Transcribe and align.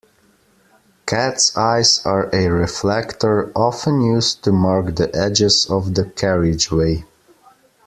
Cats 1.05 1.55
eyes 1.55 2.01
are 2.05 2.27
a 2.33 2.47
reflector 2.47 3.51
often 3.55 4.01
used 4.03 4.43
to 4.43 4.51
mark 4.51 4.95
the 4.95 5.15
edges 5.15 5.67
of 5.69 5.93
the 5.93 6.05
carriageway 6.05 7.03